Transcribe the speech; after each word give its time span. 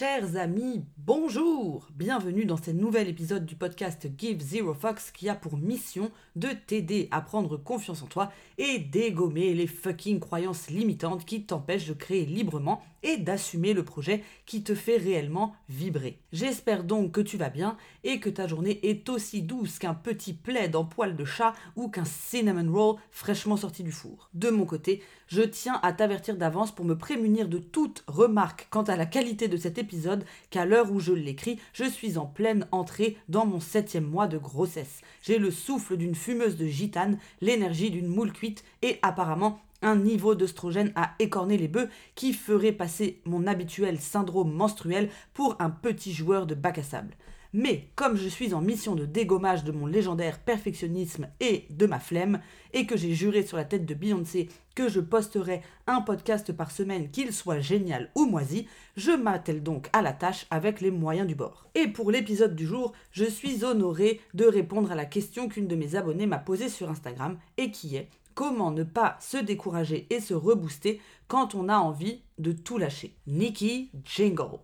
Chers 0.00 0.36
amis, 0.36 0.82
bonjour. 0.96 1.86
Bienvenue 1.94 2.46
dans 2.46 2.56
ce 2.56 2.70
nouvel 2.70 3.06
épisode 3.06 3.44
du 3.44 3.54
podcast 3.54 4.08
Give 4.16 4.40
Zero 4.40 4.72
Fox 4.72 5.10
qui 5.10 5.28
a 5.28 5.34
pour 5.34 5.58
mission 5.58 6.10
de 6.36 6.48
t'aider 6.66 7.08
à 7.10 7.20
prendre 7.20 7.58
confiance 7.58 8.00
en 8.02 8.06
toi 8.06 8.32
et 8.56 8.78
dégommer 8.78 9.52
les 9.52 9.66
fucking 9.66 10.18
croyances 10.18 10.70
limitantes 10.70 11.26
qui 11.26 11.44
t'empêchent 11.44 11.88
de 11.88 11.92
créer 11.92 12.24
librement 12.24 12.82
et 13.02 13.16
d'assumer 13.16 13.72
le 13.72 13.84
projet 13.84 14.22
qui 14.46 14.62
te 14.62 14.74
fait 14.74 14.96
réellement 14.96 15.54
vibrer. 15.68 16.18
J'espère 16.32 16.84
donc 16.84 17.12
que 17.12 17.20
tu 17.20 17.36
vas 17.36 17.50
bien 17.50 17.76
et 18.04 18.20
que 18.20 18.30
ta 18.30 18.46
journée 18.46 18.80
est 18.82 19.08
aussi 19.08 19.42
douce 19.42 19.78
qu'un 19.78 19.94
petit 19.94 20.32
plaid 20.32 20.74
en 20.76 20.84
poil 20.84 21.16
de 21.16 21.24
chat 21.24 21.54
ou 21.76 21.88
qu'un 21.88 22.04
cinnamon 22.04 22.72
roll 22.72 22.96
fraîchement 23.10 23.56
sorti 23.56 23.82
du 23.82 23.92
four. 23.92 24.28
De 24.34 24.50
mon 24.50 24.66
côté, 24.66 25.02
je 25.26 25.42
tiens 25.42 25.78
à 25.82 25.92
t'avertir 25.92 26.36
d'avance 26.36 26.74
pour 26.74 26.84
me 26.84 26.98
prémunir 26.98 27.48
de 27.48 27.58
toute 27.58 28.04
remarque 28.06 28.66
quant 28.70 28.82
à 28.82 28.96
la 28.96 29.06
qualité 29.06 29.48
de 29.48 29.56
cet 29.56 29.78
épisode 29.78 30.24
qu'à 30.50 30.64
l'heure 30.64 30.90
où 30.90 31.00
je 31.00 31.12
l'écris, 31.12 31.58
je 31.72 31.84
suis 31.84 32.18
en 32.18 32.26
pleine 32.26 32.66
entrée 32.72 33.16
dans 33.28 33.46
mon 33.46 33.60
septième 33.60 34.06
mois 34.06 34.26
de 34.26 34.38
grossesse. 34.38 35.00
J'ai 35.22 35.38
le 35.38 35.50
souffle 35.50 35.96
d'une 35.96 36.14
fumeuse 36.14 36.56
de 36.56 36.66
gitane, 36.66 37.18
l'énergie 37.40 37.90
d'une 37.90 38.08
moule 38.08 38.32
cuite 38.32 38.64
et 38.82 38.98
apparemment 39.02 39.60
un 39.82 39.96
niveau 39.96 40.34
d'œstrogène 40.34 40.92
à 40.94 41.14
écorner 41.18 41.56
les 41.56 41.68
bœufs 41.68 41.88
qui 42.14 42.32
ferait 42.32 42.72
passer 42.72 43.20
mon 43.24 43.46
habituel 43.46 43.98
syndrome 43.98 44.52
menstruel 44.52 45.08
pour 45.34 45.56
un 45.58 45.70
petit 45.70 46.12
joueur 46.12 46.46
de 46.46 46.54
bac 46.54 46.78
à 46.78 46.82
sable. 46.82 47.16
Mais 47.52 47.88
comme 47.96 48.16
je 48.16 48.28
suis 48.28 48.54
en 48.54 48.60
mission 48.60 48.94
de 48.94 49.04
dégommage 49.04 49.64
de 49.64 49.72
mon 49.72 49.86
légendaire 49.86 50.38
perfectionnisme 50.38 51.28
et 51.40 51.66
de 51.70 51.86
ma 51.86 51.98
flemme, 51.98 52.40
et 52.72 52.86
que 52.86 52.96
j'ai 52.96 53.12
juré 53.12 53.42
sur 53.42 53.56
la 53.56 53.64
tête 53.64 53.86
de 53.86 53.94
Beyoncé 53.94 54.48
que 54.76 54.88
je 54.88 55.00
posterai 55.00 55.62
un 55.88 56.00
podcast 56.00 56.52
par 56.52 56.70
semaine, 56.70 57.10
qu'il 57.10 57.32
soit 57.32 57.58
génial 57.58 58.10
ou 58.14 58.26
moisi, 58.26 58.68
je 58.96 59.10
m'attelle 59.10 59.64
donc 59.64 59.88
à 59.92 60.00
la 60.00 60.12
tâche 60.12 60.46
avec 60.50 60.80
les 60.80 60.92
moyens 60.92 61.26
du 61.26 61.34
bord. 61.34 61.66
Et 61.74 61.88
pour 61.88 62.12
l'épisode 62.12 62.54
du 62.54 62.66
jour, 62.66 62.92
je 63.10 63.24
suis 63.24 63.64
honoré 63.64 64.20
de 64.32 64.44
répondre 64.44 64.92
à 64.92 64.94
la 64.94 65.04
question 65.04 65.48
qu'une 65.48 65.66
de 65.66 65.74
mes 65.74 65.96
abonnées 65.96 66.26
m'a 66.26 66.38
posée 66.38 66.68
sur 66.68 66.88
Instagram 66.88 67.36
et 67.56 67.72
qui 67.72 67.96
est 67.96 68.08
comment 68.34 68.70
ne 68.70 68.84
pas 68.84 69.16
se 69.20 69.36
décourager 69.36 70.06
et 70.10 70.20
se 70.20 70.34
rebooster 70.34 71.00
quand 71.28 71.54
on 71.54 71.68
a 71.68 71.76
envie 71.76 72.22
de 72.38 72.52
tout 72.52 72.78
lâcher? 72.78 73.14
Nikki 73.26 73.90
Jingle. 74.04 74.58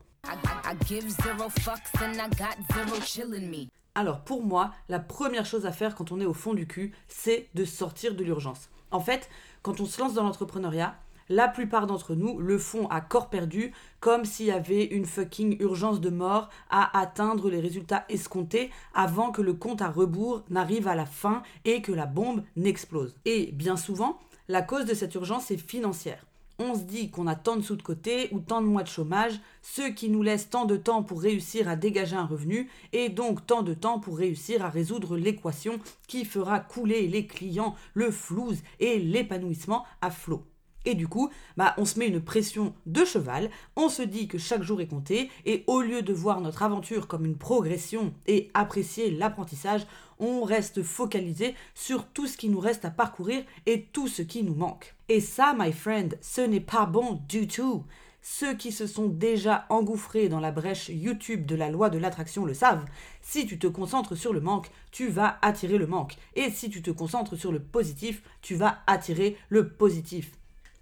Alors 3.94 4.20
pour 4.20 4.42
moi, 4.42 4.72
la 4.89 4.98
première 4.98 5.47
chose 5.47 5.67
à 5.67 5.72
faire 5.72 5.94
quand 5.94 6.12
on 6.12 6.20
est 6.20 6.27
au 6.27 6.34
fond 6.34 6.55
du 6.55 6.67
cul, 6.67 6.94
c'est 7.09 7.48
de 7.55 7.64
sortir 7.64 8.14
de 8.14 8.25
l'urgence. 8.25 8.69
En 8.91 9.00
fait, 9.00 9.28
quand 9.62 9.81
on 9.81 9.87
se 9.87 10.00
lance 10.00 10.14
dans 10.14 10.22
l'entrepreneuriat, 10.22 10.97
la 11.28 11.48
plupart 11.48 11.86
d'entre 11.86 12.14
nous 12.14 12.38
le 12.38 12.58
font 12.58 12.88
à 12.88 13.00
corps 13.00 13.30
perdu, 13.30 13.72
comme 14.00 14.24
s'il 14.24 14.46
y 14.46 14.50
avait 14.50 14.84
une 14.84 15.06
fucking 15.06 15.56
urgence 15.60 16.00
de 16.00 16.10
mort 16.10 16.48
à 16.70 16.98
atteindre 16.98 17.50
les 17.50 17.60
résultats 17.60 18.05
escomptés 18.08 18.70
avant 18.94 19.30
que 19.30 19.42
le 19.42 19.54
compte 19.54 19.82
à 19.82 19.91
rebours 19.91 20.42
n'arrive 20.50 20.88
à 20.88 20.94
la 20.94 21.06
fin 21.06 21.42
et 21.64 21.82
que 21.82 21.92
la 21.92 22.06
bombe 22.06 22.42
n'explose. 22.56 23.16
Et 23.24 23.52
bien 23.52 23.77
souvent, 23.77 24.19
la 24.48 24.62
cause 24.62 24.84
de 24.84 24.94
cette 24.94 25.14
urgence 25.14 25.50
est 25.50 25.56
financière 25.56 26.24
on 26.58 26.74
se 26.74 26.82
dit 26.82 27.10
qu'on 27.10 27.27
a 27.27 27.34
tant 27.34 27.56
de 27.56 27.62
sous 27.62 27.77
de 27.77 27.82
côté 27.82 28.28
ou 28.32 28.41
tant 28.41 28.62
de 28.62 28.66
mois 28.66 28.82
de 28.82 28.88
chômage, 28.88 29.41
ce 29.62 29.82
qui 29.91 30.08
nous 30.08 30.22
laisse 30.22 30.48
tant 30.48 30.64
de 30.64 30.77
temps 30.77 31.02
pour 31.02 31.20
réussir 31.20 31.69
à 31.69 31.77
dégager 31.77 32.16
un 32.16 32.27
revenu 32.27 32.70
et 32.92 33.08
donc 33.08 33.47
tant 33.47 33.62
de 33.62 33.74
temps 33.74 33.98
pour 33.98 34.19
réussir 34.19 34.64
à 34.64 34.70
résoudre 34.70 35.16
l'équation 35.16 35.78
qui 36.08 36.24
fera 36.24 36.60
couler 36.60 37.08
les 37.08 37.27
clients, 37.27 37.74
le 37.94 38.10
flouze 38.10 38.62
et 38.80 38.98
l'épanouissement 38.98 39.84
à 40.00 40.10
flot. 40.10 40.44
Et 40.87 40.95
du 40.95 41.09
coup, 41.09 41.31
bah, 41.56 41.75
on 41.77 41.84
se 41.84 41.98
met 41.98 42.06
une 42.06 42.23
pression 42.23 42.73
de 42.87 43.05
cheval, 43.05 43.51
on 43.75 43.89
se 43.89 44.03
dit 44.03 44.29
que 44.29 44.39
chaque 44.39 44.62
jour 44.62 44.81
est 44.81 44.87
compté, 44.87 45.28
et 45.45 45.65
au 45.67 45.83
lieu 45.83 46.01
de 46.01 46.12
voir 46.12 46.41
notre 46.41 46.62
aventure 46.62 47.09
comme 47.09 47.27
une 47.27 47.37
progression 47.37 48.15
et 48.28 48.51
apprécier 48.55 49.11
l'apprentissage, 49.11 49.87
on 50.20 50.45
reste 50.45 50.83
focalisé 50.84 51.55
sur 51.75 52.06
tout 52.06 52.28
ce 52.28 52.37
qui 52.37 52.48
nous 52.48 52.61
reste 52.61 52.84
à 52.84 52.91
parcourir 52.91 53.43
et 53.66 53.83
tout 53.93 54.06
ce 54.06 54.22
qui 54.22 54.44
nous 54.44 54.55
manque. 54.55 54.94
Et 55.09 55.21
ça, 55.21 55.55
my 55.59 55.72
friend, 55.72 56.16
ce 56.22 56.41
n'est 56.41 56.60
pas 56.60 56.87
bon 56.87 57.21
du 57.28 57.49
tout. 57.49 57.84
Ceux 58.22 58.55
qui 58.55 58.72
se 58.72 58.87
sont 58.87 59.06
déjà 59.06 59.66
engouffrés 59.69 60.28
dans 60.28 60.41
la 60.41 60.50
brèche 60.50 60.89
YouTube 60.89 61.47
de 61.47 61.55
la 61.55 61.71
loi 61.71 61.91
de 61.91 61.99
l'attraction 61.99 62.44
le 62.44 62.55
savent. 62.55 62.84
Si 63.22 63.47
tu 63.47 63.59
te 63.59 63.69
concentres 63.69 64.16
sur 64.16 64.33
le 64.33 64.41
manque, 64.41 64.71
tu 64.91 65.09
vas 65.09 65.39
attirer 65.43 65.78
le 65.78 65.87
manque. 65.87 66.16
Et 66.34 66.50
si 66.50 66.71
tu 66.71 66.83
te 66.83 66.91
concentres 66.91 67.37
sur 67.37 67.53
le 67.53 67.60
positif, 67.60 68.22
tu 68.43 68.56
vas 68.56 68.78
attirer 68.87 69.37
le 69.49 69.69
positif. 69.69 70.33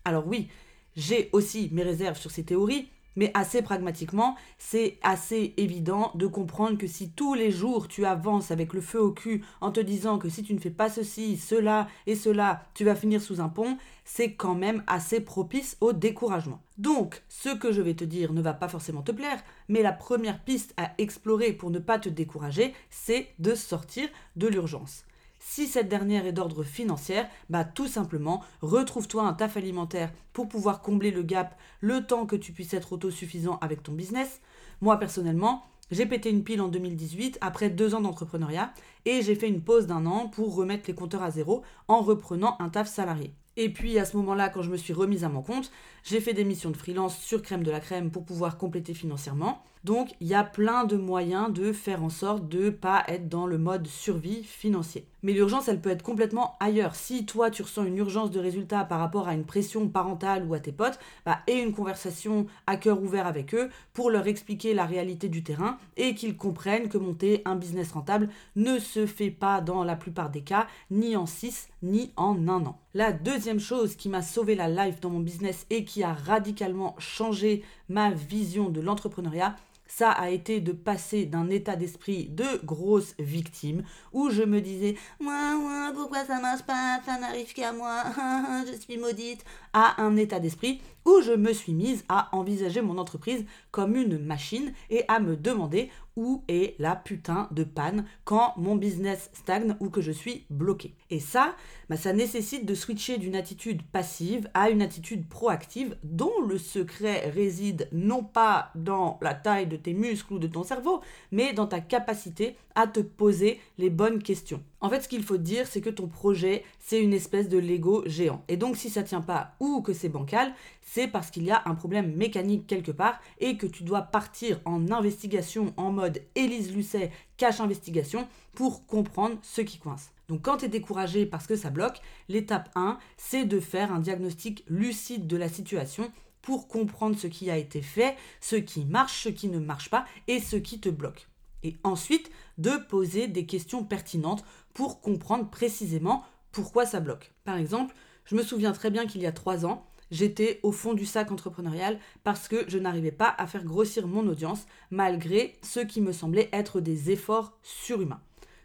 Alors 0.05 0.27
oui, 0.27 0.49
j'ai 0.97 1.31
aussi 1.33 1.71
mes 1.73 1.83
réserves 1.83 2.19
sur 2.19 2.31
ces 2.31 2.45
théories, 2.45 2.89
mais 3.17 3.31
assez 3.35 3.63
pragmatiquement, 3.63 4.37
c'est 4.59 4.99
assez 5.03 5.55
évident 5.57 6.11
de 6.15 6.27
comprendre 6.27 6.77
que 6.77 6.87
si 6.87 7.11
tous 7.11 7.35
les 7.35 7.51
jours 7.51 7.89
tu 7.89 8.05
avances 8.05 8.51
avec 8.51 8.73
le 8.75 8.81
feu 8.81 9.01
au 9.01 9.13
cul 9.13 9.45
en 9.61 9.71
te 9.71 9.81
disant 9.81 10.19
que 10.19 10.29
si 10.29 10.43
tu 10.43 10.53
ne 10.53 10.59
fais 10.59 10.71
pas 10.71 10.89
ceci, 10.89 11.37
cela 11.37 11.89
et 12.07 12.17
cela, 12.17 12.67
tu 12.75 12.85
vas 12.85 12.97
finir 12.97 13.23
sous 13.23 13.41
un 13.41 13.49
pont, 13.49 13.79
c'est 14.05 14.35
quand 14.35 14.55
même 14.55 14.83
assez 14.87 15.21
propice 15.21 15.77
au 15.81 15.93
découragement. 15.93 16.61
Donc, 16.77 17.23
ce 17.29 17.51
que 17.51 17.73
je 17.73 17.81
vais 17.81 17.95
te 17.95 18.05
dire 18.05 18.33
ne 18.33 18.43
va 18.43 18.53
pas 18.53 18.69
forcément 18.69 19.03
te 19.03 19.13
plaire, 19.13 19.43
mais 19.69 19.83
la 19.83 19.93
première 19.93 20.43
piste 20.43 20.75
à 20.77 20.93
explorer 20.99 21.53
pour 21.53 21.71
ne 21.71 21.79
pas 21.79 21.99
te 21.99 22.09
décourager, 22.09 22.75
c'est 22.91 23.29
de 23.39 23.55
sortir 23.55 24.09
de 24.37 24.49
l'urgence. 24.49 25.05
Si 25.47 25.67
cette 25.67 25.91
dernière 25.91 26.25
est 26.25 26.33
d'ordre 26.33 26.65
financier, 26.65 27.23
bah 27.51 27.65
tout 27.65 27.87
simplement, 27.87 28.43
retrouve-toi 28.63 29.25
un 29.25 29.35
taf 29.35 29.59
alimentaire 29.59 30.11
pour 30.33 30.49
pouvoir 30.49 30.81
combler 30.81 31.11
le 31.11 31.23
gap 31.23 31.57
le 31.81 32.05
temps 32.05 32.25
que 32.25 32.35
tu 32.35 32.53
puisses 32.53 32.73
être 32.73 32.95
autosuffisant 32.95 33.59
avec 33.61 33.83
ton 33.83 33.93
business. 33.93 34.41
Moi 34.81 34.99
personnellement, 34.99 35.63
j'ai 35.91 36.07
pété 36.07 36.31
une 36.31 36.45
pile 36.45 36.63
en 36.63 36.69
2018 36.69 37.39
après 37.43 37.69
deux 37.69 37.95
ans 37.95 38.01
d'entrepreneuriat 38.01 38.73
et 39.05 39.21
j'ai 39.21 39.35
fait 39.35 39.47
une 39.47 39.61
pause 39.61 39.87
d'un 39.87 40.07
an 40.07 40.29
pour 40.29 40.57
remettre 40.57 40.85
les 40.89 40.95
compteurs 40.95 41.23
à 41.23 41.31
zéro 41.31 41.63
en 41.89 42.01
reprenant 42.01 42.57
un 42.59 42.71
taf 42.71 42.89
salarié. 42.89 43.35
Et 43.59 43.69
puis 43.69 43.99
à 43.99 44.07
ce 44.07 44.17
moment-là, 44.17 44.49
quand 44.49 44.63
je 44.63 44.71
me 44.71 44.79
suis 44.79 44.95
remise 44.95 45.25
à 45.25 45.29
mon 45.29 45.43
compte, 45.43 45.71
j'ai 46.05 46.21
fait 46.21 46.33
des 46.33 46.45
missions 46.45 46.71
de 46.71 46.77
freelance 46.77 47.19
sur 47.19 47.43
crème 47.43 47.63
de 47.63 47.71
la 47.71 47.81
crème 47.81 48.11
pour 48.11 48.25
pouvoir 48.25 48.57
compléter 48.57 48.95
financièrement. 48.95 49.63
Donc 49.85 50.15
il 50.21 50.27
y 50.27 50.35
a 50.35 50.45
plein 50.45 50.85
de 50.85 50.97
moyens 50.97 51.53
de 51.53 51.73
faire 51.73 52.03
en 52.03 52.09
sorte 52.09 52.49
de 52.49 52.65
ne 52.65 52.71
pas 52.71 53.05
être 53.07 53.29
dans 53.29 53.47
le 53.47 53.59
mode 53.59 53.87
survie 53.87 54.43
financier. 54.43 55.07
Mais 55.23 55.33
l'urgence, 55.33 55.69
elle 55.69 55.81
peut 55.81 55.91
être 55.91 56.03
complètement 56.03 56.55
ailleurs. 56.61 56.95
Si 56.95 57.25
toi, 57.25 57.51
tu 57.51 57.63
ressens 57.63 57.85
une 57.85 57.97
urgence 57.97 58.31
de 58.31 58.41
résultat 58.41 58.85
par 58.85 58.99
rapport 58.99 59.27
à 59.27 59.35
une 59.35 59.45
pression 59.45 59.89
parentale 59.89 60.45
ou 60.47 60.53
à 60.53 60.61
tes 60.61 60.71
potes, 60.73 60.99
bah, 61.25 61.39
et 61.47 61.61
une 61.61 61.73
conversation 61.73 62.47
à 62.67 62.77
cœur 62.77 63.03
ouvert 63.03 63.27
avec 63.27 63.55
eux 63.55 63.71
pour 63.95 64.11
leur 64.11 64.27
expliquer 64.27 64.75
la 64.75 64.85
réalité 64.85 65.31
du 65.31 65.43
terrain 65.43 65.79
et 65.97 66.15
qu'ils 66.15 66.37
comprennent 66.37 66.91
que 66.91 66.99
monter 66.99 67.41
un 67.47 67.57
business 67.57 67.93
rentable 67.93 68.29
ne 68.57 68.79
se 68.79 69.07
fait 69.07 69.31
pas 69.31 69.63
dans 69.63 69.83
la 69.83 69.97
plupart 69.97 70.29
des 70.29 70.43
cas, 70.43 70.67
ni 70.91 71.17
en 71.17 71.25
6, 71.25 71.69
ni 71.83 72.11
en 72.17 72.37
un 72.49 72.67
an. 72.67 72.79
La 72.93 73.13
deuxième 73.13 73.61
chose 73.61 73.97
qui 73.97 74.09
m'a 74.09 74.23
sauvé 74.23 74.55
la 74.55 74.69
life 74.69 75.01
dans 75.01 75.11
mon 75.11 75.21
business 75.21 75.67
et 75.71 75.85
qui 75.85 76.03
a 76.03 76.13
radicalement 76.13 76.95
changé 76.99 77.63
ma 77.89 78.11
vision 78.11 78.69
de 78.69 78.83
l'entrepreneuriat, 78.83 79.57
ça 79.87 80.11
a 80.11 80.31
été 80.31 80.61
de 80.61 80.73
passer 80.73 81.27
d'un 81.27 81.51
état 81.51 81.77
d'esprit 81.77 82.27
de 82.27 82.65
grosse 82.65 83.15
victime 83.19 83.83
où 84.13 84.31
je 84.31 84.43
me 84.43 84.61
disais 84.61 84.97
moi, 85.21 85.93
pourquoi 85.95 86.25
ça 86.25 86.41
marche 86.41 86.63
pas, 86.63 87.01
ça 87.05 87.19
n'arrive 87.19 87.53
qu'à 87.53 87.73
moi, 87.73 88.03
je 88.67 88.79
suis 88.81 88.99
maudite, 88.99 89.45
à 89.73 90.03
un 90.03 90.17
état 90.17 90.41
d'esprit 90.41 90.81
où 91.05 91.21
je 91.23 91.33
me 91.33 91.53
suis 91.53 91.75
mise 91.75 92.05
à 92.09 92.35
envisager 92.37 92.81
mon 92.81 92.99
entreprise 92.99 93.45
comme 93.71 93.97
une 93.97 94.19
machine 94.19 94.73
et 94.91 95.05
à 95.09 95.21
me 95.21 95.37
demander 95.37 95.91
où 96.17 96.45
est 96.49 96.77
la 96.79 96.95
putain 96.95 97.49
de 97.51 97.65
panne 97.65 98.05
quand 98.25 98.55
mon 98.57 98.77
business 98.77 99.31
stagne 99.33 99.77
ou 99.81 99.91
que 99.91 100.01
je 100.01 100.13
suis 100.13 100.45
bloqué. 100.51 100.95
Et 101.11 101.21
ça, 101.21 101.57
bah, 101.89 101.97
ça 101.97 102.13
nécessite 102.13 102.67
de 102.67 102.75
switcher 102.75 103.19
d'une 103.19 103.37
attitude 103.37 103.83
passive 103.83 104.49
à 104.55 104.71
une 104.71 104.83
attitude 104.83 105.29
proactive 105.29 105.97
dont 106.03 106.41
le 106.47 106.59
secret 106.59 107.31
réside 107.31 107.89
non 107.93 108.23
pas 108.23 108.71
dans 108.75 109.19
la 109.23 109.35
taille 109.35 109.67
de 109.67 109.77
tes 109.77 109.95
muscles 109.95 110.35
ou 110.35 110.39
de 110.39 110.47
ton 110.47 110.63
cerveau, 110.63 111.01
mais 111.33 111.53
dans 111.53 111.67
ta 111.67 111.81
capacité 111.81 112.57
à 112.75 112.87
te 112.87 113.01
poser 113.01 113.61
les 113.79 113.91
bonnes 113.91 114.23
questions. 114.23 114.63
En 114.81 114.91
fait, 114.91 115.01
ce 115.01 115.09
qu'il 115.09 115.23
faut 115.23 115.37
dire, 115.37 115.67
c'est 115.67 115.81
que 115.81 115.91
ton 115.91 116.09
projet, 116.09 116.65
c'est 116.79 117.03
une 117.03 117.13
espèce 117.13 117.49
de 117.49 117.59
Lego 117.59 118.03
géant. 118.07 118.43
Et 118.49 118.57
donc, 118.57 118.77
si 118.77 118.91
ça 118.91 119.03
tient 119.03 119.21
pas 119.21 119.55
ou 119.61 119.81
que 119.81 119.93
c'est 119.93 120.09
bancal, 120.09 120.53
c'est 120.95 121.09
parce 121.09 121.33
qu'il 121.33 121.43
y 121.43 121.51
a 121.51 121.63
un 121.67 121.75
problème 121.75 122.15
mécanique 122.15 122.69
quelque 122.69 122.93
part 122.93 123.19
et 123.41 123.57
que 123.57 123.67
tu 123.67 123.83
dois 123.83 124.03
partir 124.03 124.61
en 124.65 124.93
investigation 124.93 125.75
en 125.77 125.91
mode 125.91 126.23
Élise 126.37 126.73
Lucet, 126.73 127.11
cache 127.37 127.59
investigation, 127.59 128.29
pour 128.55 128.87
comprendre 128.87 129.37
ce 129.43 129.61
qui 129.61 129.79
coince. 129.79 130.11
Donc 130.29 130.43
quand 130.43 130.59
tu 130.59 130.67
es 130.67 130.69
découragé 130.69 131.27
parce 131.27 131.49
que 131.49 131.57
ça 131.57 131.71
bloque, 131.71 132.01
l'étape 132.29 132.71
1, 132.77 132.99
c'est 133.17 133.45
de 133.45 133.59
faire 133.59 133.93
un 133.93 133.99
diagnostic 133.99 134.63
lucide 134.69 135.27
de 135.27 135.37
la 135.37 135.49
situation 135.49 136.13
pour 136.43 136.69
comprendre 136.69 137.19
ce 137.19 137.27
qui 137.27 137.51
a 137.51 137.57
été 137.57 137.83
fait, 137.83 138.17
ce 138.41 138.55
qui 138.55 138.85
marche, 138.85 139.25
ce 139.25 139.31
qui 139.31 139.49
ne 139.49 139.59
marche 139.59 139.91
pas 139.91 140.05
et 140.29 140.39
ce 140.39 140.55
qui 140.55 140.79
te 140.79 140.91
bloque 140.91 141.27
et 141.65 141.77
ensuite 141.83 142.31
de 142.59 142.77
poser 142.89 143.27
des 143.27 143.47
questions 143.47 143.83
pertinentes 143.83 144.45
pour 144.75 145.01
comprendre 145.01 145.51
précisément 145.51 146.23
pourquoi 146.53 146.87
ça 146.87 147.01
bloque. 147.01 147.33
Par 147.43 147.57
exemple, 147.57 147.97
je 148.27 148.37
me 148.37 148.43
souviens 148.43 148.73
très 148.73 148.91
bien 148.91 149.07
qu'il 149.07 149.23
y 149.23 149.27
a 149.27 149.33
trois 149.33 149.67
ans, 149.67 149.87
j'étais 150.11 150.61
au 150.63 150.73
fond 150.73 150.95
du 150.95 151.07
sac 151.07 151.31
entrepreneurial 151.33 151.99
parce 152.23 152.49
que 152.49 152.65
je 152.69 152.79
n'arrivais 152.79 153.13
pas 153.13 153.35
à 153.39 153.47
faire 153.47 153.65
grossir 153.65 154.07
mon 154.07 154.27
audience 154.29 154.67
malgré 154.91 155.55
ce 155.63 155.81
qui 155.81 156.01
me 156.01 156.13
semblait 156.13 156.49
être 156.53 156.81
des 156.81 157.11
efforts 157.11 157.57
surhumains. 157.63 158.21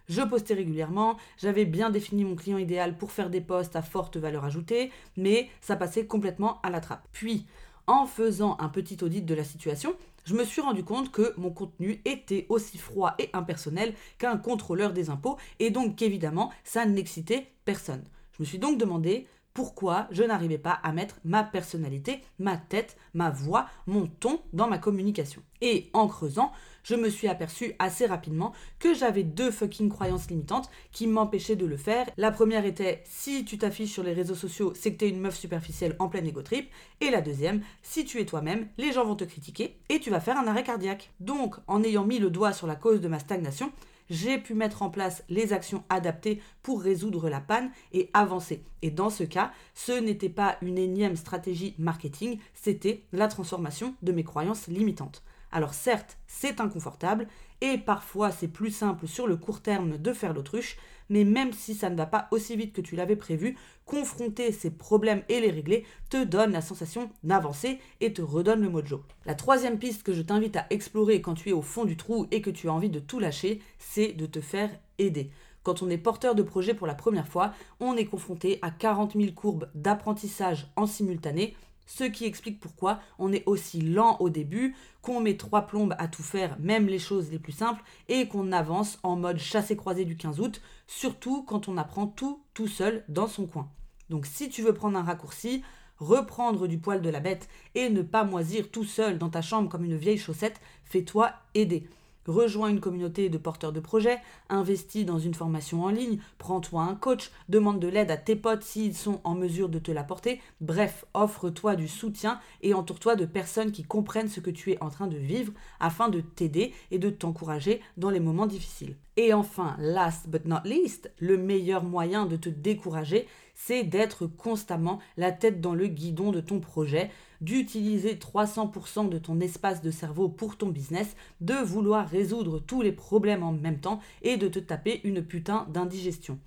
Je 0.08 0.22
postais 0.24 0.56
régulièrement, 0.56 1.18
j'avais 1.38 1.66
bien 1.66 1.92
défini 1.92 2.24
mon 2.26 2.36
client 2.36 2.58
idéal 2.58 2.98
pour 2.98 3.12
faire 3.12 3.30
des 3.30 3.42
posts 3.42 3.76
à 3.76 3.84
forte 3.84 4.18
valeur 4.18 4.44
ajoutée, 4.44 4.92
mais 5.18 5.50
ça 5.62 5.76
passait 5.76 6.08
complètement 6.08 6.60
à 6.64 6.72
la 6.72 6.82
trappe. 6.82 7.08
Puis, 7.12 7.46
en 7.86 8.08
faisant 8.08 8.58
un 8.60 8.70
petit 8.70 9.04
audit 9.04 9.24
de 9.24 9.36
la 9.36 9.44
situation, 9.44 9.96
je 10.26 10.36
me 10.36 10.44
suis 10.44 10.62
rendu 10.62 10.84
compte 10.84 11.12
que 11.12 11.34
mon 11.38 11.50
contenu 11.50 12.02
était 12.06 12.46
aussi 12.50 12.78
froid 12.78 13.16
et 13.18 13.30
impersonnel 13.34 13.94
qu'un 14.18 14.38
contrôleur 14.38 14.94
des 14.94 15.10
impôts 15.10 15.38
et 15.60 15.72
donc 15.72 15.96
qu'évidemment 15.96 16.52
ça 16.64 16.86
n'excitait 16.86 17.48
personne. 17.66 18.04
Je 18.34 18.44
me 18.44 18.46
suis 18.46 18.60
donc 18.60 18.78
demandé 18.78 19.28
pourquoi 19.54 20.08
je 20.12 20.24
n'arrivais 20.24 20.58
pas 20.58 20.80
à 20.84 20.92
mettre 20.92 21.18
ma 21.24 21.44
personnalité, 21.44 22.22
ma 22.38 22.58
tête, 22.58 22.98
ma 23.14 23.30
voix, 23.30 23.68
mon 23.88 24.08
ton 24.08 24.42
dans 24.54 24.68
ma 24.68 24.78
communication. 24.78 25.42
Et 25.62 25.90
en 25.94 26.08
creusant, 26.08 26.52
je 26.84 26.96
me 26.96 27.10
suis 27.10 27.28
aperçu 27.28 27.74
assez 27.80 28.06
rapidement 28.06 28.54
que 28.80 28.94
j'avais 28.94 29.24
deux 29.24 29.52
fucking 29.52 29.90
croyances 29.90 30.30
limitantes 30.30 30.70
qui 30.92 31.08
m'empêchaient 31.08 31.56
de 31.56 31.66
le 31.66 31.78
faire. 31.78 32.08
La 32.18 32.32
première 32.32 32.66
était 32.66 33.04
si 33.06 33.44
tu 33.44 33.58
t'affiches 33.58 33.92
sur 33.92 34.04
les 34.04 34.14
réseaux 34.14 34.36
sociaux, 34.36 34.74
c'est 34.76 34.94
que 34.94 34.98
t'es 34.98 35.10
une 35.10 35.20
meuf 35.20 35.38
superficielle 35.38 35.96
en 36.00 36.08
pleine 36.08 36.28
égo 36.28 36.42
trip. 36.42 36.70
Et 37.02 37.10
la 37.10 37.22
deuxième, 37.22 37.62
si 37.84 38.06
tu 38.06 38.20
es 38.20 38.26
toi-même, 38.26 38.68
les 38.78 38.92
gens 38.92 39.06
vont 39.06 39.16
te 39.16 39.24
critiquer 39.24 39.80
et 39.90 40.00
tu 40.00 40.10
vas 40.10 40.22
faire 40.22 40.38
un 40.38 40.48
arrêt 40.48 40.64
cardiaque. 40.64 41.12
Donc, 41.20 41.56
en 41.68 41.84
ayant 41.84 42.06
mis 42.06 42.20
le 42.20 42.30
doigt 42.30 42.54
sur 42.54 42.68
la 42.68 42.76
cause 42.76 43.02
de 43.02 43.08
ma 43.08 43.20
stagnation, 43.20 43.72
j'ai 44.10 44.38
pu 44.38 44.54
mettre 44.54 44.82
en 44.82 44.90
place 44.90 45.24
les 45.30 45.54
actions 45.54 45.84
adaptées 45.90 46.42
pour 46.62 46.82
résoudre 46.82 47.30
la 47.30 47.42
panne 47.42 47.72
et 47.94 48.10
avancer. 48.14 48.64
Et 48.82 48.92
dans 48.92 49.10
ce 49.10 49.24
cas, 49.24 49.52
ce 49.74 49.92
n'était 49.92 50.30
pas 50.30 50.58
une 50.62 50.78
énième 50.78 51.16
stratégie 51.16 51.76
marketing, 51.78 52.40
c'était 52.54 53.04
la 53.12 53.28
transformation 53.28 53.96
de 54.02 54.12
mes 54.12 54.24
croyances 54.24 54.68
limitantes. 54.68 55.24
Alors 55.52 55.74
certes, 55.74 56.18
c'est 56.28 56.62
inconfortable 56.62 57.28
et 57.62 57.78
parfois 57.78 58.32
c'est 58.32 58.48
plus 58.48 58.72
simple 58.72 59.08
sur 59.08 59.28
le 59.28 59.36
court 59.36 59.62
terme 59.62 59.98
de 59.98 60.14
faire 60.14 60.34
l'autruche, 60.34 60.78
mais 61.10 61.24
même 61.24 61.54
si 61.54 61.74
ça 61.74 61.90
ne 61.90 61.96
va 61.96 62.06
pas 62.06 62.28
aussi 62.32 62.56
vite 62.56 62.74
que 62.74 62.82
tu 62.82 62.96
l'avais 62.96 63.16
prévu, 63.16 63.58
confronter 63.86 64.52
ces 64.52 64.70
problèmes 64.70 65.24
et 65.28 65.40
les 65.40 65.50
régler 65.50 65.86
te 66.10 66.24
donne 66.24 66.52
la 66.52 66.62
sensation 66.62 67.10
d'avancer 67.24 67.80
et 68.00 68.14
te 68.14 68.22
redonne 68.22 68.62
le 68.62 68.70
mojo. 68.70 69.04
La 69.26 69.34
troisième 69.34 69.80
piste 69.80 70.04
que 70.04 70.14
je 70.14 70.22
t'invite 70.22 70.56
à 70.56 70.68
explorer 70.70 71.22
quand 71.22 71.34
tu 71.34 71.50
es 71.50 71.54
au 71.54 71.64
fond 71.64 71.86
du 71.86 71.98
trou 71.98 72.28
et 72.32 72.42
que 72.42 72.52
tu 72.52 72.70
as 72.70 72.74
envie 72.74 72.90
de 72.90 73.00
tout 73.00 73.20
lâcher, 73.20 73.62
c'est 73.80 74.14
de 74.14 74.28
te 74.28 74.42
faire 74.42 74.70
aider. 75.00 75.32
Quand 75.64 75.82
on 75.82 75.90
est 75.90 75.98
porteur 75.98 76.36
de 76.36 76.44
projet 76.44 76.74
pour 76.74 76.88
la 76.88 76.96
première 76.96 77.28
fois, 77.28 77.54
on 77.80 77.98
est 77.98 78.06
confronté 78.06 78.60
à 78.62 78.72
40 78.72 79.14
000 79.14 79.34
courbes 79.34 79.70
d'apprentissage 79.76 80.68
en 80.76 80.86
simultané 80.86 81.56
ce 81.90 82.04
qui 82.04 82.26
explique 82.26 82.60
pourquoi 82.60 83.00
on 83.18 83.34
est 83.34 83.44
aussi 83.48 83.82
lent 83.82 84.18
au 84.20 84.30
début, 84.30 84.76
qu'on 85.02 85.22
met 85.22 85.38
trois 85.38 85.64
plombes 85.64 85.96
à 85.98 86.08
tout 86.08 86.22
faire, 86.22 86.56
même 86.60 86.86
les 86.86 87.00
choses 87.00 87.32
les 87.32 87.40
plus 87.40 87.52
simples, 87.52 87.84
et 88.08 88.28
qu'on 88.28 88.52
avance 88.52 89.00
en 89.02 89.16
mode 89.16 89.40
chassé-croisé 89.40 90.06
du 90.06 90.16
15 90.16 90.40
août, 90.40 90.62
surtout 90.86 91.42
quand 91.42 91.68
on 91.68 91.78
apprend 91.78 92.06
tout 92.06 92.44
tout 92.54 92.68
seul 92.68 93.04
dans 93.10 93.28
son 93.28 93.48
coin. 93.48 93.72
Donc 94.12 94.28
si 94.28 94.50
tu 94.50 94.62
veux 94.62 94.74
prendre 94.74 95.00
un 95.00 95.04
raccourci, 95.04 95.64
reprendre 95.98 96.68
du 96.68 96.78
poil 96.78 97.02
de 97.02 97.10
la 97.10 97.20
bête 97.20 97.50
et 97.74 97.90
ne 97.90 98.04
pas 98.04 98.24
moisir 98.24 98.70
tout 98.70 98.86
seul 98.86 99.18
dans 99.18 99.30
ta 99.30 99.42
chambre 99.42 99.68
comme 99.68 99.84
une 99.84 99.98
vieille 99.98 100.20
chaussette, 100.20 100.62
fais-toi 100.84 101.32
aider 101.56 101.90
rejoins 102.30 102.70
une 102.70 102.80
communauté 102.80 103.30
de 103.30 103.38
porteurs 103.38 103.74
de 103.74 103.80
projets, 103.80 104.20
investis 104.50 105.06
dans 105.06 105.20
une 105.20 105.34
formation 105.34 105.84
en 105.84 105.90
ligne, 105.90 106.20
prends-toi 106.38 106.84
un 106.84 106.96
coach, 106.96 107.32
demande 107.50 107.80
de 107.80 107.88
l'aide 107.88 108.12
à 108.12 108.18
tes 108.18 108.36
potes 108.36 108.64
s'ils 108.64 108.96
sont 108.96 109.20
en 109.24 109.36
mesure 109.36 109.70
de 109.70 109.80
te 109.80 109.92
l'apporter. 109.92 110.40
Bref, 110.62 111.06
offre-toi 111.14 111.76
du 111.76 111.88
soutien 111.88 112.40
et 112.62 112.74
entoure-toi 112.74 113.16
de 113.16 113.26
personnes 113.26 113.72
qui 113.72 113.84
comprennent 113.84 114.30
ce 114.30 114.40
que 114.40 114.52
tu 114.52 114.72
es 114.72 114.84
en 114.84 114.90
train 114.90 115.08
de 115.08 115.18
vivre 115.18 115.54
afin 115.80 116.10
de 116.10 116.22
t'aider 116.22 116.74
et 116.92 117.00
de 117.00 117.10
t'encourager 117.10 117.82
dans 117.98 118.10
les 118.10 118.20
moments 118.20 118.48
difficiles. 118.48 118.96
Et 119.18 119.34
enfin, 119.34 119.76
last 119.80 120.30
but 120.30 120.46
not 120.46 120.62
least, 120.64 121.12
le 121.20 121.38
meilleur 121.38 121.84
moyen 121.84 122.26
de 122.26 122.38
te 122.38 122.48
décourager, 122.48 123.28
c'est 123.66 123.84
d'être 123.84 124.26
constamment 124.26 125.00
la 125.18 125.34
tête 125.34 125.60
dans 125.60 125.76
le 125.76 125.88
guidon 125.88 126.32
de 126.32 126.40
ton 126.40 126.62
projet, 126.62 127.12
d'utiliser 127.42 128.16
300% 128.16 129.10
de 129.10 129.18
ton 129.18 129.40
espace 129.42 129.82
de 129.82 129.92
cerveau 129.92 130.30
pour 130.30 130.58
ton 130.58 130.70
business, 130.70 131.16
de 131.42 131.56
vouloir 131.56 132.08
résoudre 132.08 132.60
tous 132.60 132.82
les 132.82 132.94
problèmes 132.94 133.44
en 133.44 133.52
même 133.52 133.80
temps 133.80 134.00
et 134.22 134.38
de 134.38 134.48
te 134.48 134.60
taper 134.60 135.02
une 135.04 135.22
putain 135.22 135.68
d'indigestion. 135.70 136.40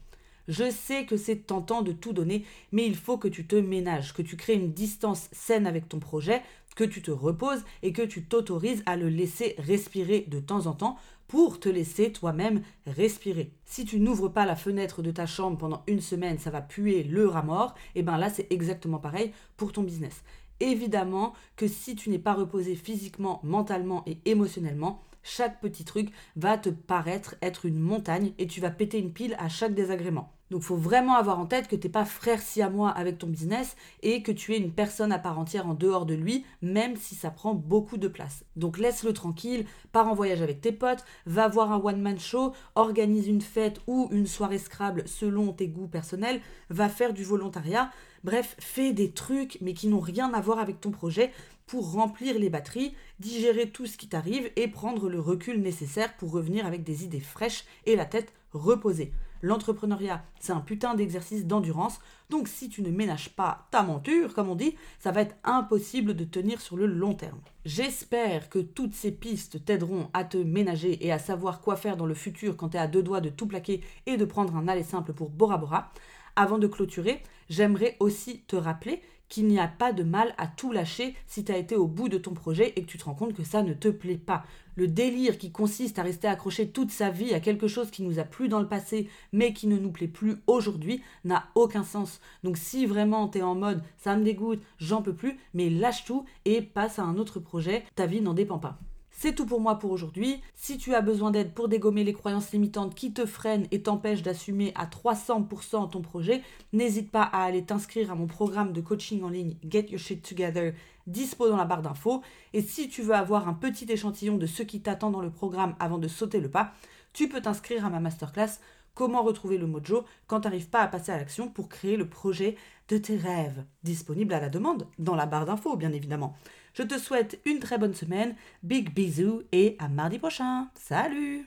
Je 0.49 0.71
sais 0.71 1.07
que 1.07 1.17
c'est 1.17 1.47
tentant 1.47 1.83
de 1.83 1.93
tout 1.93 2.13
donner, 2.13 2.45
mais 2.73 2.87
il 2.87 2.97
faut 2.97 3.19
que 3.19 3.29
tu 3.29 3.47
te 3.47 3.57
ménages, 3.57 4.13
que 4.13 4.23
tu 4.23 4.37
crées 4.37 4.55
une 4.55 4.73
distance 4.73 5.29
saine 5.33 5.67
avec 5.67 5.89
ton 5.89 5.99
projet, 5.99 6.43
que 6.75 6.85
tu 6.85 7.03
te 7.03 7.11
reposes 7.11 7.65
et 7.83 7.93
que 7.93 8.03
tu 8.03 8.25
t'autorises 8.25 8.83
à 8.87 8.97
le 8.97 9.09
laisser 9.09 9.55
respirer 9.59 10.27
de 10.29 10.41
temps 10.41 10.67
en 10.67 10.73
temps 10.73 10.97
pour 11.29 11.61
te 11.61 11.69
laisser 11.69 12.13
toi-même 12.13 12.63
respirer. 12.87 13.53
Si 13.65 13.85
tu 13.85 14.01
n'ouvres 14.01 14.29
pas 14.29 14.45
la 14.45 14.57
fenêtre 14.57 15.01
de 15.01 15.11
ta 15.11 15.27
chambre 15.27 15.57
pendant 15.57 15.83
une 15.87 16.01
semaine, 16.01 16.39
ça 16.39 16.51
va 16.51 16.61
puer 16.61 17.05
le 17.05 17.27
rat 17.27 17.43
mort, 17.43 17.75
et 17.95 18.03
bien 18.03 18.19
là 18.19 18.29
c'est 18.29 18.49
exactement 18.51 18.99
pareil 18.99 19.33
pour 19.57 19.73
ton 19.73 19.83
business. 19.83 20.23
Évidemment 20.61 21.33
que 21.57 21.67
si 21.69 21.97
tu 21.97 22.11
n'es 22.11 22.19
pas 22.19 22.35
reposé 22.35 22.75
physiquement, 22.77 23.41
mentalement 23.43 24.03
et 24.07 24.19
émotionnellement, 24.25 25.03
chaque 25.23 25.61
petit 25.61 25.85
truc 25.85 26.11
va 26.37 26.59
te 26.59 26.69
paraître 26.69 27.37
être 27.43 27.67
une 27.67 27.79
montagne 27.79 28.33
et 28.39 28.47
tu 28.47 28.61
vas 28.61 28.71
péter 28.71 28.99
une 28.99 29.13
pile 29.13 29.37
à 29.39 29.49
chaque 29.49 29.75
désagrément. 29.75 30.33
Donc 30.53 30.61
faut 30.61 30.77
vraiment 30.77 31.15
avoir 31.15 31.41
en 31.41 31.47
tête 31.47 31.67
que 31.67 31.77
tu 31.77 31.87
n'es 31.87 31.91
pas 31.91 32.05
frère 32.05 32.43
si 32.43 32.61
à 32.61 32.69
moi 32.69 32.91
avec 32.91 33.17
ton 33.17 33.27
business 33.27 33.75
et 34.03 34.23
que 34.23 34.31
tu 34.31 34.53
es 34.53 34.59
une 34.59 34.71
personne 34.71 35.11
à 35.11 35.19
part 35.19 35.39
entière 35.39 35.67
en 35.67 35.73
dehors 35.73 36.05
de 36.05 36.13
lui, 36.13 36.45
même 36.61 36.97
si 36.97 37.15
ça 37.15 37.31
prend 37.31 37.55
beaucoup 37.55 37.97
de 37.97 38.07
place. 38.07 38.45
Donc 38.55 38.77
laisse-le 38.77 39.15
tranquille, 39.15 39.65
pars 39.93 40.09
en 40.09 40.15
voyage 40.15 40.43
avec 40.43 40.61
tes 40.61 40.73
potes, 40.73 41.07
va 41.25 41.49
voir 41.49 41.73
un 41.73 41.81
one-man 41.83 42.19
show, 42.19 42.53
organise 42.75 43.29
une 43.29 43.41
fête 43.41 43.81
ou 43.87 44.11
une 44.13 44.27
soirée 44.27 44.59
Scrabble 44.59 45.05
selon 45.07 45.55
tes 45.55 45.69
goûts 45.69 45.89
personnels, 45.89 46.43
va 46.69 46.91
faire 46.91 47.15
du 47.15 47.25
volontariat. 47.25 47.91
Bref, 48.23 48.55
fais 48.59 48.93
des 48.93 49.11
trucs 49.11 49.57
mais 49.63 49.73
qui 49.73 49.89
n'ont 49.89 50.01
rien 50.01 50.35
à 50.35 50.43
voir 50.43 50.59
avec 50.59 50.83
ton 50.83 50.91
projet 50.91 51.33
pour 51.67 51.93
remplir 51.93 52.39
les 52.39 52.51
batteries, 52.51 52.95
digérer 53.21 53.71
tout 53.71 53.87
ce 53.87 53.97
qui 53.97 54.07
t'arrive 54.07 54.51
et 54.57 54.69
prendre 54.69 55.09
le 55.09 55.19
recul 55.19 55.63
nécessaire 55.63 56.15
pour 56.19 56.31
revenir 56.31 56.67
avec 56.67 56.85
des 56.85 57.05
idées 57.05 57.21
fraîches 57.21 57.65
et 57.87 57.97
la 57.97 58.05
tête 58.05 58.35
reposée. 58.53 59.15
L'entrepreneuriat, 59.43 60.25
c'est 60.39 60.53
un 60.53 60.61
putain 60.61 60.95
d'exercice 60.95 61.47
d'endurance, 61.47 61.99
donc 62.31 62.47
si 62.47 62.69
tu 62.69 62.81
ne 62.81 62.91
ménages 62.91 63.31
pas 63.31 63.67
ta 63.73 63.83
monture, 63.83 64.35
comme 64.35 64.49
on 64.49 64.55
dit, 64.55 64.77
ça 65.01 65.11
va 65.11 65.23
être 65.23 65.35
impossible 65.43 66.15
de 66.15 66.25
tenir 66.25 66.61
sur 66.61 66.77
le 66.77 66.87
long 66.87 67.15
terme. 67.15 67.41
J'espère 67.65 68.49
que 68.49 68.61
toutes 68.61 68.95
ces 68.95 69.11
pistes 69.11 69.65
t'aideront 69.65 70.09
à 70.15 70.25
te 70.25 70.37
ménager 70.37 71.05
et 71.05 71.11
à 71.11 71.19
savoir 71.19 71.61
quoi 71.61 71.75
faire 71.75 71.97
dans 71.97 72.07
le 72.07 72.15
futur 72.15 72.57
quand 72.57 72.71
tu 72.71 72.77
es 72.77 72.81
à 72.81 72.87
deux 72.87 73.03
doigts 73.03 73.21
de 73.21 73.31
tout 73.31 73.47
plaquer 73.47 73.83
et 74.07 74.17
de 74.17 74.25
prendre 74.25 74.57
un 74.57 74.69
aller 74.69 74.85
simple 74.85 75.13
pour 75.13 75.31
Bora 75.31 75.59
Bora. 75.59 75.93
Avant 76.37 76.59
de 76.59 76.69
clôturer, 76.69 77.21
j'aimerais 77.51 77.97
aussi 77.99 78.43
te 78.47 78.57
rappeler 78.57 79.03
qu'il 79.33 79.47
n'y 79.47 79.59
a 79.59 79.67
pas 79.67 79.95
de 79.95 80.03
mal 80.03 80.35
à 80.37 80.47
tout 80.47 80.73
lâcher 80.73 81.17
si 81.27 81.43
tu 81.43 81.53
as 81.53 81.57
été 81.57 81.75
au 81.75 81.87
bout 81.87 82.11
de 82.11 82.19
ton 82.19 82.35
projet 82.35 82.75
et 82.77 82.83
que 82.83 82.87
tu 82.87 82.99
te 82.99 83.05
rends 83.05 83.15
compte 83.15 83.33
que 83.33 83.45
ça 83.45 83.63
ne 83.63 83.73
te 83.73 83.89
plaît 83.89 84.19
pas. 84.19 84.45
Le 84.77 84.87
délire 84.87 85.39
qui 85.39 85.51
consiste 85.51 85.99
à 85.99 86.03
rester 86.03 86.29
accroché 86.29 86.69
toute 86.69 86.91
sa 86.91 87.09
vie 87.09 87.33
à 87.33 87.41
quelque 87.41 87.67
chose 87.67 87.91
qui 87.91 88.03
nous 88.03 88.19
a 88.19 88.25
plu 88.25 88.49
dans 88.49 88.61
le 88.61 88.69
passé 88.69 89.09
mais 89.33 89.55
qui 89.55 89.69
ne 89.69 89.79
nous 89.79 89.91
plaît 89.91 90.07
plus 90.07 90.37
aujourd'hui 90.47 91.01
n'a 91.25 91.47
aucun 91.55 91.83
sens. 91.83 92.21
Donc 92.45 92.59
si 92.59 92.85
vraiment 92.85 93.27
tu 93.27 93.39
es 93.39 93.43
en 93.43 93.55
mode 93.55 93.83
ça 93.97 94.17
me 94.17 94.23
dégoûte, 94.23 94.61
j'en 94.77 95.01
peux 95.01 95.15
plus, 95.15 95.39
mais 95.55 95.71
lâche 95.71 96.05
tout 96.05 96.27
et 96.45 96.61
passe 96.61 96.99
à 96.99 97.05
un 97.05 97.17
autre 97.17 97.41
projet, 97.41 97.85
ta 97.95 98.05
vie 98.05 98.21
n'en 98.21 98.35
dépend 98.35 98.59
pas. 98.59 98.79
C'est 99.23 99.37
tout 99.37 99.47
pour 99.47 99.61
moi 99.61 99.79
pour 99.79 99.93
aujourd'hui. 99.93 100.43
Si 100.57 100.79
tu 100.79 100.97
as 100.97 101.01
besoin 101.01 101.31
d'aide 101.31 101.55
pour 101.55 101.69
dégommer 101.69 102.03
les 102.03 102.13
croyances 102.13 102.51
limitantes 102.51 102.97
qui 102.97 103.13
te 103.13 103.25
freinent 103.25 103.69
et 103.71 103.81
t'empêchent 103.81 104.25
d'assumer 104.25 104.73
à 104.75 104.87
300% 104.87 105.91
ton 105.91 106.01
projet, 106.01 106.43
n'hésite 106.73 107.13
pas 107.13 107.23
à 107.23 107.45
aller 107.45 107.65
t'inscrire 107.65 108.11
à 108.11 108.17
mon 108.17 108.27
programme 108.27 108.73
de 108.73 108.81
coaching 108.81 109.23
en 109.23 109.29
ligne 109.29 109.55
Get 109.65 109.91
Your 109.91 110.01
Shit 110.01 110.29
Together, 110.29 110.75
dispo 111.07 111.49
dans 111.49 111.57
la 111.57 111.67
barre 111.67 111.83
d'infos. 111.83 112.21
Et 112.53 112.63
si 112.63 112.89
tu 112.89 113.03
veux 113.03 113.15
avoir 113.15 113.47
un 113.47 113.55
petit 113.55 113.87
échantillon 113.89 114.39
de 114.39 114.47
ce 114.47 114.65
qui 114.65 114.81
t'attend 114.81 115.13
dans 115.13 115.23
le 115.23 115.31
programme 115.31 115.77
avant 115.79 115.99
de 115.99 116.09
sauter 116.09 116.41
le 116.41 116.51
pas, 116.51 116.73
tu 117.13 117.29
peux 117.29 117.41
t'inscrire 117.41 117.87
à 117.87 117.91
ma 117.91 118.01
masterclass 118.01 118.59
Comment 118.95 119.23
retrouver 119.23 119.57
le 119.57 119.69
mojo 119.69 120.05
quand 120.27 120.41
tu 120.41 120.49
n'arrives 120.49 120.69
pas 120.69 120.83
à 120.83 120.89
passer 120.89 121.13
à 121.13 121.17
l'action 121.17 121.49
pour 121.49 121.69
créer 121.69 121.97
le 121.97 122.09
projet 122.09 122.57
de 122.89 122.99
tes 122.99 123.17
rêves 123.17 123.65
Disponible 123.85 124.35
à 124.35 124.41
la 124.41 124.49
demande, 124.49 124.89
dans 124.99 125.15
la 125.15 125.27
barre 125.27 125.47
d'infos 125.47 125.77
bien 125.77 125.93
évidemment. 125.93 126.37
Je 126.75 126.83
te 126.83 126.99
souhaite 126.99 127.39
une 127.45 127.59
très 127.59 127.77
bonne 127.77 127.95
semaine, 127.95 128.35
big 128.63 128.95
bisous 128.95 129.43
et 129.53 129.77
à 129.79 129.89
mardi 129.89 130.19
prochain. 130.19 130.69
Salut 130.75 131.47